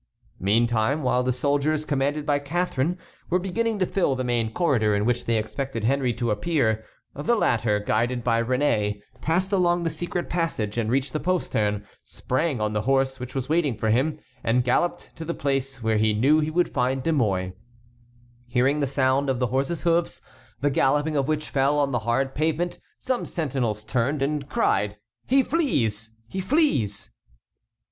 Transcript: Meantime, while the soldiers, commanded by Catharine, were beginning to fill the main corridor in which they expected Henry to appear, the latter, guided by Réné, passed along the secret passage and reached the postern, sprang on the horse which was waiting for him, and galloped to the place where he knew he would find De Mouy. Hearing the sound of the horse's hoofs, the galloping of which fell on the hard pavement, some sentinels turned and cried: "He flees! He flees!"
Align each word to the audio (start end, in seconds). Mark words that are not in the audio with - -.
Meantime, 0.39 1.03
while 1.03 1.21
the 1.21 1.31
soldiers, 1.31 1.85
commanded 1.85 2.25
by 2.25 2.39
Catharine, 2.39 2.97
were 3.29 3.37
beginning 3.37 3.77
to 3.77 3.85
fill 3.85 4.15
the 4.15 4.23
main 4.23 4.51
corridor 4.51 4.95
in 4.95 5.05
which 5.05 5.25
they 5.25 5.37
expected 5.37 5.83
Henry 5.83 6.11
to 6.15 6.31
appear, 6.31 6.83
the 7.13 7.35
latter, 7.35 7.79
guided 7.79 8.23
by 8.23 8.41
Réné, 8.41 9.03
passed 9.21 9.51
along 9.51 9.83
the 9.83 9.91
secret 9.91 10.27
passage 10.27 10.75
and 10.75 10.89
reached 10.89 11.13
the 11.13 11.19
postern, 11.19 11.85
sprang 12.01 12.59
on 12.59 12.73
the 12.73 12.81
horse 12.81 13.19
which 13.19 13.35
was 13.35 13.47
waiting 13.47 13.77
for 13.77 13.91
him, 13.91 14.17
and 14.43 14.63
galloped 14.63 15.11
to 15.17 15.23
the 15.23 15.35
place 15.35 15.83
where 15.83 15.97
he 15.97 16.15
knew 16.15 16.39
he 16.39 16.49
would 16.49 16.69
find 16.69 17.03
De 17.03 17.13
Mouy. 17.13 17.51
Hearing 18.47 18.79
the 18.79 18.87
sound 18.87 19.29
of 19.29 19.37
the 19.37 19.47
horse's 19.53 19.83
hoofs, 19.83 20.19
the 20.61 20.71
galloping 20.71 21.15
of 21.15 21.27
which 21.27 21.51
fell 21.51 21.77
on 21.77 21.91
the 21.91 21.99
hard 22.09 22.33
pavement, 22.33 22.79
some 22.97 23.23
sentinels 23.23 23.83
turned 23.83 24.23
and 24.23 24.49
cried: 24.49 24.97
"He 25.27 25.43
flees! 25.43 26.09
He 26.27 26.41
flees!" 26.41 27.13